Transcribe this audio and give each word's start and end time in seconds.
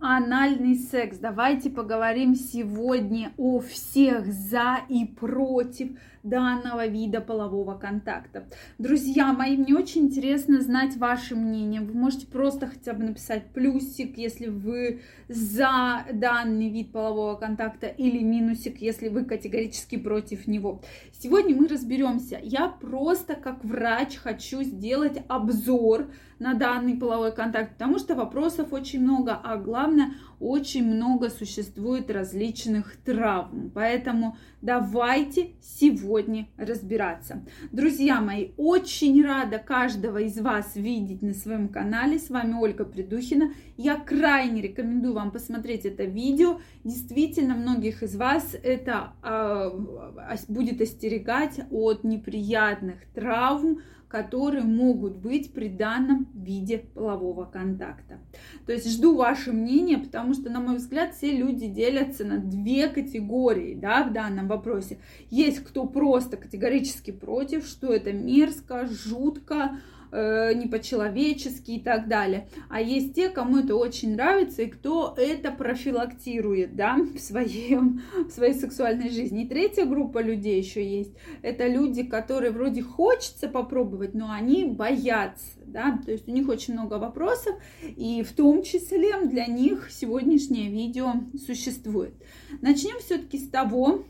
анальный 0.00 0.76
секс. 0.76 1.18
Давайте 1.18 1.70
поговорим 1.70 2.34
сегодня 2.34 3.32
о 3.36 3.60
всех 3.60 4.26
за 4.26 4.80
и 4.88 5.04
против 5.06 5.90
данного 6.22 6.86
вида 6.86 7.20
полового 7.20 7.74
контакта. 7.74 8.48
Друзья 8.78 9.32
мои, 9.32 9.56
мне 9.56 9.74
очень 9.74 10.06
интересно 10.06 10.60
знать 10.60 10.96
ваше 10.96 11.36
мнение. 11.36 11.82
Вы 11.82 11.92
можете 11.92 12.26
просто 12.26 12.66
хотя 12.66 12.94
бы 12.94 13.04
написать 13.04 13.46
плюсик, 13.52 14.16
если 14.16 14.48
вы 14.48 15.02
за 15.28 16.04
данный 16.12 16.70
вид 16.70 16.92
полового 16.92 17.36
контакта 17.36 17.86
или 17.86 18.22
минусик, 18.22 18.80
если 18.80 19.08
вы 19.08 19.24
категорически 19.24 19.96
против 19.96 20.46
него. 20.46 20.80
Сегодня 21.12 21.54
мы 21.54 21.68
разберемся. 21.68 22.40
Я 22.42 22.68
просто 22.68 23.34
как 23.34 23.62
врач 23.62 24.16
хочу 24.16 24.62
сделать 24.62 25.22
обзор 25.28 26.08
на 26.38 26.54
данный 26.54 26.96
половой 26.96 27.32
контакт, 27.32 27.72
потому 27.74 27.98
что 27.98 28.14
вопросов 28.14 28.72
очень 28.72 29.00
много, 29.00 29.34
а 29.42 29.56
главное, 29.56 30.14
очень 30.40 30.84
много 30.84 31.30
существует 31.30 32.10
различных 32.10 32.96
травм. 32.96 33.70
Поэтому 33.74 34.36
давайте 34.60 35.52
сегодня 35.62 36.48
разбираться. 36.56 37.42
Друзья 37.72 38.20
мои, 38.20 38.50
очень 38.56 39.24
рада 39.24 39.58
каждого 39.58 40.18
из 40.18 40.38
вас 40.38 40.76
видеть 40.76 41.22
на 41.22 41.34
своем 41.34 41.68
канале. 41.68 42.18
С 42.18 42.30
вами 42.30 42.54
Ольга 42.54 42.84
Придухина. 42.84 43.52
Я 43.76 43.96
крайне 43.96 44.62
рекомендую 44.62 45.14
вам 45.14 45.30
посмотреть 45.30 45.86
это 45.86 46.04
видео. 46.04 46.60
Действительно, 46.84 47.54
многих 47.54 48.02
из 48.02 48.16
вас 48.16 48.54
это 48.62 49.14
э, 49.22 49.70
будет 50.48 50.80
остерегать 50.80 51.60
от 51.70 52.04
неприятных 52.04 53.06
травм, 53.14 53.80
которые 54.14 54.62
могут 54.62 55.16
быть 55.16 55.52
при 55.52 55.68
данном 55.68 56.28
виде 56.34 56.78
полового 56.78 57.46
контакта. 57.46 58.20
То 58.64 58.72
есть 58.72 58.88
жду 58.88 59.16
ваше 59.16 59.50
мнение, 59.52 59.98
потому 59.98 60.34
что, 60.34 60.50
на 60.50 60.60
мой 60.60 60.76
взгляд, 60.76 61.16
все 61.16 61.36
люди 61.36 61.66
делятся 61.66 62.24
на 62.24 62.38
две 62.38 62.86
категории 62.86 63.74
да, 63.74 64.04
в 64.04 64.12
данном 64.12 64.46
вопросе. 64.46 64.98
Есть 65.30 65.64
кто 65.64 65.84
просто 65.84 66.36
категорически 66.36 67.10
против, 67.10 67.66
что 67.66 67.92
это 67.92 68.12
мерзко, 68.12 68.86
жутко, 68.86 69.80
э, 70.14 70.54
не 70.54 70.66
по-человечески 70.66 71.72
и 71.72 71.80
так 71.80 72.08
далее. 72.08 72.48
А 72.68 72.80
есть 72.80 73.14
те, 73.14 73.28
кому 73.28 73.58
это 73.58 73.74
очень 73.74 74.14
нравится 74.14 74.62
и 74.62 74.66
кто 74.66 75.14
это 75.16 75.50
профилактирует, 75.50 76.76
да, 76.76 76.96
в, 76.96 77.18
своем, 77.18 78.02
в 78.14 78.30
своей 78.30 78.54
сексуальной 78.54 79.10
жизни. 79.10 79.44
И 79.44 79.48
третья 79.48 79.84
группа 79.84 80.22
людей 80.22 80.58
еще 80.58 80.86
есть. 80.86 81.12
Это 81.42 81.66
люди, 81.66 82.04
которые 82.04 82.52
вроде 82.52 82.82
хочется 82.82 83.48
попробовать, 83.48 84.14
но 84.14 84.30
они 84.30 84.64
боятся, 84.64 85.44
да, 85.66 85.98
то 86.04 86.12
есть 86.12 86.28
у 86.28 86.32
них 86.32 86.48
очень 86.48 86.74
много 86.74 86.94
вопросов, 86.94 87.56
и 87.82 88.22
в 88.22 88.32
том 88.32 88.62
числе 88.62 89.26
для 89.26 89.46
них 89.46 89.90
сегодняшнее 89.90 90.70
видео 90.70 91.12
существует. 91.44 92.14
Начнем 92.62 92.98
все-таки 93.00 93.38
с 93.38 93.48
того, 93.48 94.04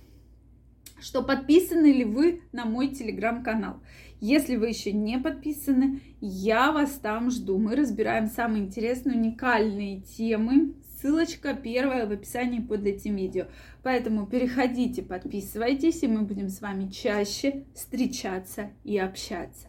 что 1.04 1.22
подписаны 1.22 1.92
ли 1.92 2.04
вы 2.04 2.40
на 2.52 2.64
мой 2.64 2.88
телеграм-канал. 2.88 3.76
Если 4.20 4.56
вы 4.56 4.68
еще 4.68 4.90
не 4.90 5.18
подписаны, 5.18 6.00
я 6.22 6.72
вас 6.72 6.92
там 6.92 7.30
жду. 7.30 7.58
Мы 7.58 7.76
разбираем 7.76 8.26
самые 8.26 8.64
интересные, 8.64 9.18
уникальные 9.18 10.00
темы. 10.00 10.72
Ссылочка 10.96 11.52
первая 11.52 12.06
в 12.06 12.12
описании 12.12 12.60
под 12.60 12.86
этим 12.86 13.16
видео. 13.16 13.48
Поэтому 13.82 14.26
переходите, 14.26 15.02
подписывайтесь, 15.02 16.02
и 16.02 16.08
мы 16.08 16.22
будем 16.22 16.48
с 16.48 16.62
вами 16.62 16.88
чаще 16.88 17.64
встречаться 17.74 18.70
и 18.82 18.96
общаться. 18.96 19.68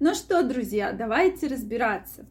Ну 0.00 0.14
что, 0.14 0.42
друзья, 0.42 0.92
давайте 0.92 1.48
разбираться. 1.48 2.24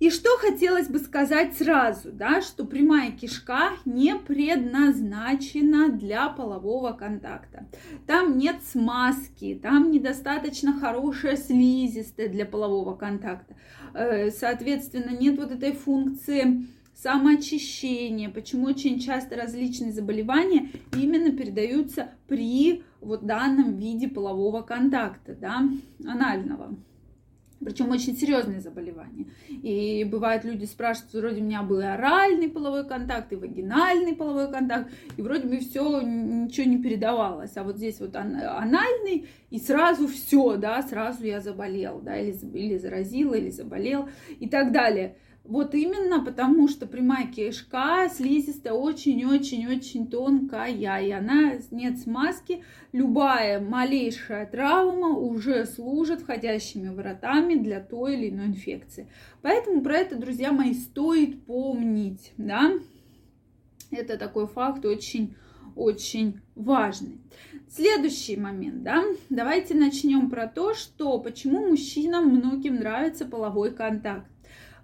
И 0.00 0.08
что 0.08 0.38
хотелось 0.38 0.88
бы 0.88 0.98
сказать 0.98 1.58
сразу, 1.58 2.10
да, 2.10 2.40
что 2.40 2.64
прямая 2.64 3.12
кишка 3.12 3.72
не 3.84 4.16
предназначена 4.16 5.90
для 5.90 6.30
полового 6.30 6.92
контакта. 6.92 7.66
Там 8.06 8.38
нет 8.38 8.56
смазки, 8.64 9.60
там 9.62 9.90
недостаточно 9.90 10.72
хорошая 10.80 11.36
слизистая 11.36 12.28
для 12.30 12.46
полового 12.46 12.96
контакта. 12.96 13.54
Э, 13.92 14.30
соответственно, 14.30 15.10
нет 15.10 15.38
вот 15.38 15.50
этой 15.50 15.72
функции 15.72 16.66
самоочищения, 16.94 18.30
почему 18.30 18.68
очень 18.68 19.00
часто 19.00 19.36
различные 19.36 19.92
заболевания 19.92 20.70
именно 20.96 21.30
передаются 21.30 22.08
при 22.26 22.84
вот 23.02 23.26
данном 23.26 23.76
виде 23.76 24.08
полового 24.08 24.62
контакта, 24.62 25.34
да, 25.34 25.62
анального 26.06 26.74
причем 27.64 27.90
очень 27.90 28.16
серьезные 28.16 28.60
заболевания. 28.60 29.26
И 29.48 30.04
бывают 30.04 30.44
люди 30.44 30.64
спрашивают, 30.64 31.12
вроде 31.12 31.40
у 31.40 31.44
меня 31.44 31.62
был 31.62 31.80
и 31.80 31.84
оральный 31.84 32.48
половой 32.48 32.86
контакт, 32.86 33.32
и 33.32 33.36
вагинальный 33.36 34.14
половой 34.14 34.50
контакт, 34.50 34.90
и 35.16 35.22
вроде 35.22 35.46
бы 35.46 35.58
все, 35.58 36.00
ничего 36.00 36.66
не 36.66 36.78
передавалось. 36.82 37.56
А 37.56 37.62
вот 37.62 37.76
здесь 37.76 38.00
вот 38.00 38.16
анальный, 38.16 39.28
и 39.50 39.58
сразу 39.58 40.08
все, 40.08 40.56
да, 40.56 40.82
сразу 40.82 41.24
я 41.24 41.40
заболел, 41.40 42.00
да, 42.00 42.16
или, 42.16 42.34
или 42.54 42.78
заразил, 42.78 43.34
или 43.34 43.50
заболел, 43.50 44.08
и 44.38 44.48
так 44.48 44.72
далее. 44.72 45.16
Вот 45.50 45.74
именно 45.74 46.24
потому, 46.24 46.68
что 46.68 46.86
прямая 46.86 47.26
кишка 47.26 48.08
слизистая 48.08 48.72
очень-очень-очень 48.72 50.06
тонкая, 50.06 50.72
и 50.72 51.10
она 51.10 51.54
нет 51.72 51.98
смазки. 51.98 52.62
Любая 52.92 53.58
малейшая 53.58 54.46
травма 54.46 55.08
уже 55.08 55.66
служит 55.66 56.20
входящими 56.20 56.90
вратами 56.90 57.54
для 57.56 57.80
той 57.80 58.14
или 58.14 58.30
иной 58.30 58.46
инфекции. 58.46 59.08
Поэтому 59.42 59.82
про 59.82 59.96
это, 59.96 60.14
друзья 60.14 60.52
мои, 60.52 60.72
стоит 60.72 61.44
помнить, 61.44 62.32
да. 62.36 62.70
Это 63.90 64.16
такой 64.18 64.46
факт 64.46 64.86
очень 64.86 65.34
очень 65.74 66.40
важный. 66.54 67.18
Следующий 67.68 68.36
момент, 68.36 68.84
да, 68.84 69.02
давайте 69.30 69.74
начнем 69.74 70.30
про 70.30 70.46
то, 70.46 70.74
что 70.74 71.18
почему 71.18 71.70
мужчинам 71.70 72.28
многим 72.28 72.76
нравится 72.76 73.24
половой 73.24 73.72
контакт. 73.74 74.29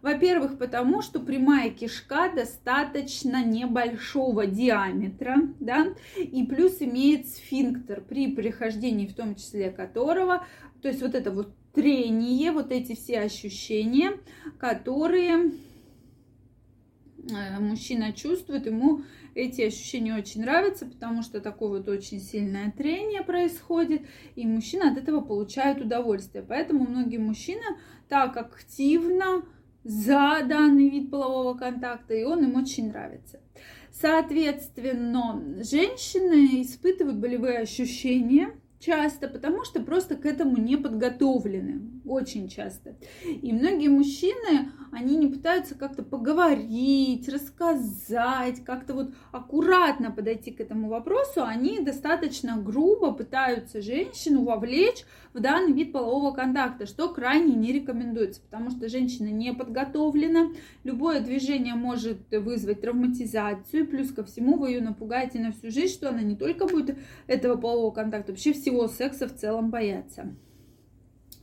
Во-первых, 0.06 0.56
потому 0.56 1.03
что 1.03 1.19
прямая 1.19 1.71
кишка 1.71 2.33
достаточно 2.33 3.44
небольшого 3.44 4.47
диаметра, 4.47 5.37
да, 5.59 5.97
и 6.17 6.44
плюс 6.44 6.77
имеет 6.78 7.27
сфинктер, 7.28 8.03
при 8.03 8.33
прихождении 8.33 9.09
в 9.09 9.17
том 9.17 9.34
числе 9.34 9.72
которого, 9.72 10.47
то 10.81 10.87
есть 10.87 11.03
вот 11.03 11.17
это 11.17 11.33
вот 11.33 11.56
трение, 11.75 12.53
вот 12.53 12.71
эти 12.71 12.94
все 12.94 13.19
ощущения, 13.19 14.12
которые 14.61 15.50
э, 17.28 17.59
мужчина 17.59 18.12
чувствует, 18.12 18.67
ему 18.67 19.03
эти 19.34 19.62
ощущения 19.62 20.15
очень 20.15 20.43
нравятся, 20.43 20.87
потому 20.87 21.25
что 21.25 21.41
такое 21.41 21.81
вот 21.81 21.88
очень 21.88 22.21
сильное 22.21 22.71
трение 22.71 23.23
происходит, 23.23 24.03
и 24.37 24.47
мужчина 24.47 24.93
от 24.93 24.99
этого 24.99 25.21
получает 25.21 25.81
удовольствие. 25.81 26.44
Поэтому 26.49 26.87
многие 26.87 27.19
мужчины 27.19 27.65
так 28.09 28.37
активно 28.37 29.43
за 29.87 30.43
данный 30.49 30.89
вид 30.89 31.11
полового 31.11 31.57
контакта, 31.57 32.15
и 32.15 32.25
он 32.25 32.43
им 32.45 32.57
очень 32.57 32.89
нравится. 32.89 33.41
Соответственно, 33.93 35.63
женщины 35.63 36.63
испытывают 36.63 37.19
болевые 37.19 37.61
ощущения 37.61 38.51
часто, 38.81 39.29
потому 39.29 39.65
что 39.65 39.81
просто 39.81 40.17
к 40.17 40.27
этому 40.27 40.57
не 40.57 40.77
подготовлены, 40.77 41.96
очень 42.06 42.49
часто. 42.49 42.97
И 43.25 43.53
многие 43.53 43.89
мужчины, 43.89 44.72
они 44.93 45.17
не 45.17 45.27
пытаются 45.27 45.75
как-то 45.75 46.03
поговорить, 46.03 47.28
рассказать, 47.28 48.65
как-то 48.65 48.94
вот 48.94 49.15
аккуратно 49.33 50.11
подойти 50.11 50.50
к 50.50 50.61
этому 50.61 50.89
вопросу, 50.89 51.44
они 51.44 51.81
достаточно 51.81 52.56
грубо 52.56 53.12
пытаются 53.12 53.83
женщину 53.83 54.44
вовлечь 54.44 55.05
в 55.34 55.41
данный 55.41 55.72
вид 55.72 55.93
полового 55.93 56.33
контакта, 56.33 56.87
что 56.87 57.09
крайне 57.09 57.55
не 57.55 57.72
рекомендуется, 57.72 58.41
потому 58.41 58.71
что 58.71 58.88
женщина 58.88 59.28
не 59.28 59.53
подготовлена, 59.53 60.50
любое 60.84 61.21
движение 61.21 61.75
может 61.75 62.19
вызвать 62.31 62.81
травматизацию, 62.81 63.87
плюс 63.87 64.12
ко 64.12 64.25
всему 64.25 64.56
вы 64.56 64.70
ее 64.70 64.81
напугаете 64.81 65.38
на 65.41 65.53
всю 65.53 65.70
жизнь, 65.70 65.93
что 65.93 66.08
она 66.08 66.23
не 66.23 66.37
только 66.37 66.67
будет 66.67 66.97
этого 67.26 67.56
полового 67.56 67.91
контакта, 67.91 68.32
вообще 68.32 68.53
всего 68.53 68.88
секса 68.88 69.29
в 69.29 69.35
целом 69.35 69.70
бояться. 69.70 70.35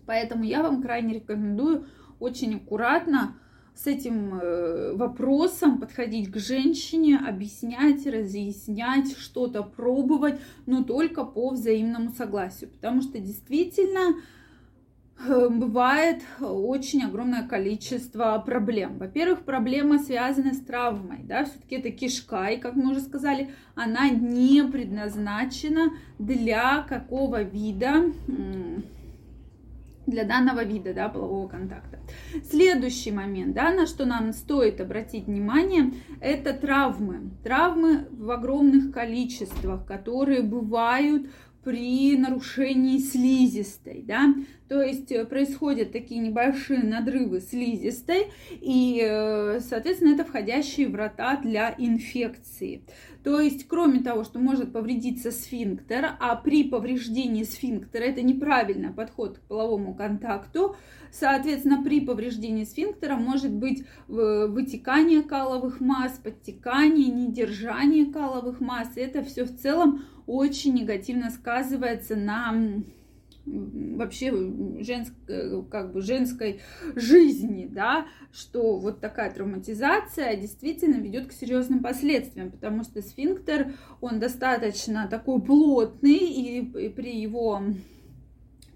Поэтому 0.05 0.43
я 0.43 0.61
вам 0.61 0.81
крайне 0.81 1.15
рекомендую 1.15 1.85
очень 2.19 2.55
аккуратно 2.55 3.35
с 3.75 3.87
этим 3.87 4.39
э, 4.39 4.93
вопросом 4.95 5.79
подходить 5.79 6.31
к 6.31 6.37
женщине, 6.37 7.17
объяснять, 7.17 8.05
разъяснять, 8.05 9.17
что-то 9.17 9.63
пробовать, 9.63 10.39
но 10.65 10.83
только 10.83 11.23
по 11.23 11.49
взаимному 11.49 12.11
согласию. 12.11 12.69
Потому 12.69 13.01
что 13.01 13.17
действительно 13.17 14.15
э, 15.27 15.49
бывает 15.49 16.21
очень 16.39 17.03
огромное 17.03 17.47
количество 17.47 18.41
проблем. 18.45 18.99
Во-первых, 18.99 19.43
проблема 19.43 19.97
связана 19.97 20.53
с 20.53 20.59
травмой, 20.59 21.21
да, 21.23 21.45
все-таки 21.45 21.75
это 21.75 21.89
кишка, 21.89 22.49
и, 22.49 22.59
как 22.59 22.75
мы 22.75 22.91
уже 22.91 22.99
сказали, 22.99 23.49
она 23.73 24.07
не 24.09 24.63
предназначена 24.63 25.93
для 26.19 26.83
какого 26.83 27.41
вида 27.41 28.13
для 30.13 30.23
данного 30.23 30.63
вида 30.63 30.93
да, 30.93 31.09
полового 31.09 31.47
контакта. 31.47 31.99
Следующий 32.49 33.11
момент, 33.11 33.53
да, 33.53 33.73
на 33.73 33.85
что 33.85 34.05
нам 34.05 34.31
стоит 34.31 34.79
обратить 34.79 35.25
внимание, 35.25 35.93
это 36.21 36.53
травмы. 36.53 37.31
Травмы 37.43 38.07
в 38.11 38.31
огромных 38.31 38.93
количествах, 38.93 39.85
которые 39.85 40.41
бывают 40.41 41.29
при 41.63 42.17
нарушении 42.17 42.99
слизистой, 42.99 44.03
да, 44.05 44.33
то 44.67 44.81
есть 44.81 45.11
э, 45.11 45.23
происходят 45.25 45.91
такие 45.91 46.19
небольшие 46.19 46.83
надрывы 46.83 47.41
слизистой, 47.41 48.27
и, 48.51 48.99
э, 49.01 49.59
соответственно, 49.61 50.13
это 50.13 50.25
входящие 50.25 50.87
врата 50.87 51.37
для 51.37 51.75
инфекции. 51.77 52.81
То 53.23 53.39
есть, 53.39 53.67
кроме 53.67 54.01
того, 54.01 54.23
что 54.23 54.39
может 54.39 54.73
повредиться 54.73 55.31
сфинктер, 55.31 56.17
а 56.19 56.35
при 56.35 56.63
повреждении 56.63 57.43
сфинктера 57.43 58.03
это 58.03 58.21
неправильный 58.21 58.91
подход 58.91 59.37
к 59.37 59.41
половому 59.41 59.93
контакту, 59.93 60.75
соответственно, 61.11 61.83
при 61.83 62.01
повреждении 62.01 62.65
сфинктера 62.65 63.15
может 63.15 63.51
быть 63.51 63.85
вытекание 64.07 65.21
каловых 65.21 65.79
масс, 65.79 66.13
подтекание, 66.13 67.07
недержание 67.07 68.11
каловых 68.11 68.59
масс. 68.59 68.97
И 68.97 69.01
это 69.01 69.23
все 69.23 69.45
в 69.45 69.55
целом 69.55 70.03
очень 70.25 70.73
негативно 70.73 71.29
сказывается 71.53 72.15
на 72.15 72.81
вообще 73.45 74.31
женской, 74.79 75.65
как 75.69 75.91
бы 75.91 76.01
женской 76.01 76.61
жизни, 76.95 77.67
да, 77.69 78.07
что 78.31 78.79
вот 78.79 79.01
такая 79.01 79.31
травматизация 79.33 80.37
действительно 80.37 80.95
ведет 80.95 81.27
к 81.27 81.33
серьезным 81.33 81.83
последствиям, 81.83 82.51
потому 82.51 82.83
что 82.83 83.01
сфинктер, 83.01 83.73
он 83.99 84.19
достаточно 84.19 85.07
такой 85.09 85.41
плотный, 85.41 86.17
и, 86.17 86.59
и 86.59 86.89
при 86.89 87.19
его 87.19 87.61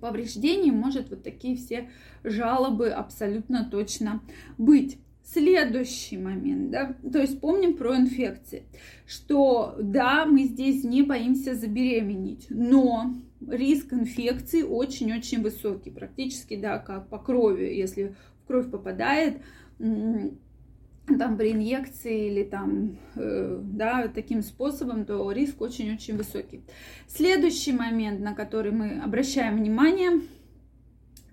повреждении 0.01 0.69
может 0.69 1.09
вот 1.09 1.23
такие 1.23 1.55
все 1.55 1.89
жалобы 2.23 2.89
абсолютно 2.89 3.67
точно 3.71 4.21
быть. 4.57 4.99
Следующий 5.29 6.17
момент, 6.17 6.71
да, 6.71 6.95
то 7.11 7.19
есть 7.19 7.41
помним 7.41 7.75
про 7.75 7.97
инфекции, 7.97 8.63
что 9.05 9.75
да, 9.77 10.25
мы 10.25 10.45
здесь 10.45 10.85
не 10.85 11.01
боимся 11.01 11.53
забеременеть, 11.53 12.47
но 12.49 13.13
риск 13.45 13.91
инфекции 13.91 14.61
очень-очень 14.61 15.41
высокий, 15.41 15.91
практически, 15.91 16.55
да, 16.55 16.79
как 16.79 17.09
по 17.09 17.19
крови, 17.19 17.65
если 17.65 18.15
в 18.43 18.47
кровь 18.47 18.71
попадает, 18.71 19.41
там 19.77 21.37
при 21.37 21.51
инъекции 21.51 22.27
или 22.27 22.43
там, 22.43 22.97
э, 23.15 23.59
да, 23.63 24.07
таким 24.07 24.41
способом, 24.41 25.05
то 25.05 25.29
риск 25.33 25.59
очень-очень 25.59 26.15
высокий. 26.15 26.61
Следующий 27.07 27.73
момент, 27.73 28.21
на 28.21 28.33
который 28.33 28.71
мы 28.71 28.99
обращаем 28.99 29.57
внимание, 29.57 30.21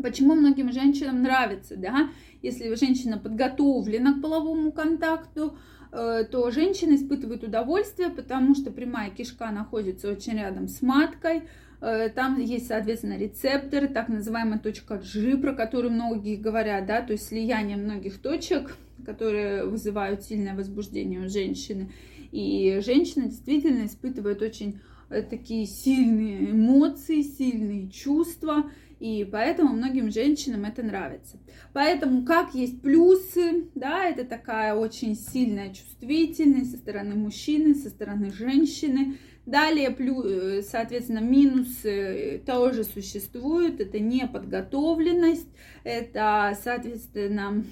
почему 0.02 0.35
многим 0.35 0.73
женщинам 0.73 1.23
нравится, 1.23 1.76
да, 1.76 2.11
если 2.43 2.75
женщина 2.75 3.19
подготовлена 3.19 4.14
к 4.14 4.23
половому 4.23 4.73
контакту, 4.73 5.56
э, 5.93 6.25
то 6.31 6.50
женщина 6.50 6.94
испытывает 6.94 7.44
удовольствие, 7.44 8.11
потому 8.11 8.55
что 8.55 8.70
прямая 8.70 9.11
кишка 9.11 9.50
находится 9.50 10.11
очень 10.11 10.35
рядом 10.35 10.69
с 10.69 10.82
маткой, 10.82 11.43
э, 11.81 12.08
там 12.11 12.41
есть, 12.41 12.67
соответственно, 12.67 13.17
рецепторы, 13.17 13.88
так 13.88 14.08
называемая 14.08 14.58
точка 14.58 14.99
G, 14.99 15.37
про 15.37 15.55
которую 15.55 15.93
многие 15.93 16.37
говорят, 16.37 16.87
да, 16.87 17.00
то 17.00 17.12
есть 17.12 17.29
слияние 17.29 17.76
многих 17.76 18.19
точек, 18.19 18.76
которые 19.05 19.64
вызывают 19.64 20.23
сильное 20.23 20.55
возбуждение 20.55 21.20
у 21.20 21.29
женщины. 21.29 21.91
И 22.32 22.81
женщина 22.85 23.26
действительно 23.26 23.87
испытывает 23.87 24.43
очень 24.43 24.81
такие 25.09 25.67
сильные 25.67 26.51
эмоции, 26.51 27.23
сильные 27.23 27.91
чувства, 27.91 28.71
и 29.01 29.29
поэтому 29.31 29.75
многим 29.75 30.11
женщинам 30.11 30.65
это 30.65 30.83
нравится. 30.83 31.39
Поэтому 31.73 32.25
как 32.25 32.55
есть 32.55 32.81
плюсы, 32.81 33.69
да, 33.75 34.05
это 34.05 34.25
такая 34.25 34.75
очень 34.75 35.17
сильная 35.17 35.75
чувствительность 35.75 36.71
со 36.71 36.79
стороны 36.79 37.15
мужчины, 37.15 37.75
со 37.75 37.91
стороны 37.91 38.33
женщины. 38.33 39.19
Далее, 39.47 39.95
э, 39.95 40.62
соответственно, 40.62 41.19
минусы 41.19 42.43
тоже 42.47 42.85
существуют. 42.85 43.79
Это 43.79 43.99
неподготовленность, 43.99 45.49
это, 45.83 46.56
соответственно, 46.62 47.62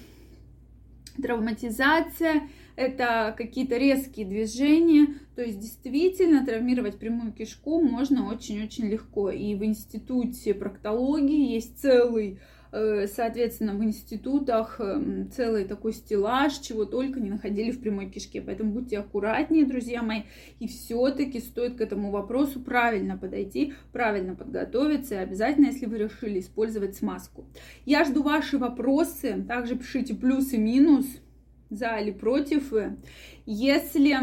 травматизация, 1.19 2.43
это 2.75 3.33
какие-то 3.37 3.77
резкие 3.77 4.25
движения, 4.25 5.07
то 5.35 5.43
есть 5.43 5.59
действительно 5.59 6.45
травмировать 6.45 6.97
прямую 6.97 7.31
кишку 7.31 7.81
можно 7.81 8.27
очень-очень 8.27 8.87
легко. 8.87 9.29
И 9.29 9.55
в 9.55 9.63
институте 9.63 10.53
проктологии 10.53 11.53
есть 11.53 11.79
целый 11.79 12.39
э, 12.71 13.05
соответственно, 13.07 13.73
в 13.75 13.83
институтах 13.83 14.79
эм, 14.79 15.29
целый 15.31 15.65
такой 15.65 15.93
стеллаж, 15.93 16.57
чего 16.57 16.85
только 16.85 17.19
не 17.19 17.29
находили 17.29 17.69
в 17.69 17.79
прямой 17.79 18.09
кишке. 18.09 18.41
Поэтому 18.41 18.71
будьте 18.71 18.97
аккуратнее, 18.97 19.65
друзья 19.65 20.01
мои, 20.01 20.23
и 20.59 20.67
все-таки 20.67 21.39
стоит 21.39 21.75
к 21.77 21.81
этому 21.81 22.09
вопросу 22.09 22.59
правильно 22.59 23.17
подойти, 23.17 23.73
правильно 23.91 24.33
подготовиться, 24.33 25.15
и 25.15 25.17
обязательно, 25.19 25.67
если 25.67 25.85
вы 25.85 25.99
решили 25.99 26.39
использовать 26.39 26.95
смазку. 26.95 27.45
Я 27.85 28.03
жду 28.03 28.23
ваши 28.23 28.57
вопросы, 28.57 29.43
также 29.47 29.75
пишите 29.75 30.15
плюс 30.15 30.53
и 30.53 30.57
минус, 30.57 31.05
за 31.77 31.97
или 31.97 32.11
против. 32.11 32.73
Если 33.45 34.17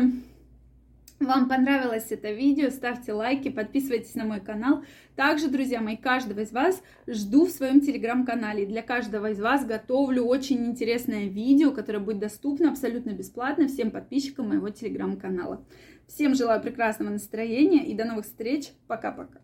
вам 1.20 1.48
понравилось 1.50 2.06
это 2.10 2.32
видео, 2.32 2.70
ставьте 2.70 3.12
лайки, 3.12 3.50
подписывайтесь 3.50 4.14
на 4.14 4.24
мой 4.24 4.40
канал. 4.40 4.84
Также, 5.16 5.48
друзья 5.48 5.82
мои, 5.82 5.96
каждого 5.96 6.40
из 6.40 6.50
вас 6.50 6.82
жду 7.06 7.44
в 7.44 7.50
своем 7.50 7.82
телеграм-канале. 7.82 8.64
Для 8.64 8.80
каждого 8.80 9.30
из 9.30 9.38
вас 9.38 9.66
готовлю 9.66 10.24
очень 10.24 10.64
интересное 10.64 11.28
видео, 11.28 11.72
которое 11.72 11.98
будет 11.98 12.20
доступно 12.20 12.70
абсолютно 12.70 13.10
бесплатно 13.10 13.68
всем 13.68 13.90
подписчикам 13.90 14.48
моего 14.48 14.70
телеграм-канала. 14.70 15.62
Всем 16.08 16.34
желаю 16.34 16.62
прекрасного 16.62 17.10
настроения 17.10 17.84
и 17.84 17.94
до 17.94 18.06
новых 18.06 18.24
встреч. 18.24 18.70
Пока-пока. 18.86 19.40